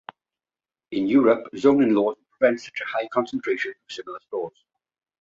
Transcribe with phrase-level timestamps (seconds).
[0.89, 4.65] In Europe zoning laws would prevent such a high concentration of similar stores.